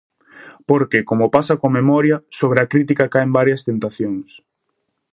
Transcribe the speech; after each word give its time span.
Porque, 0.69 0.99
como 1.09 1.25
pasa 1.35 1.57
coa 1.59 1.75
memoria, 1.79 2.17
sobre 2.39 2.59
a 2.61 2.69
crítica 2.71 3.09
caen 3.13 3.35
varias 3.37 3.63
tentacións. 3.69 4.29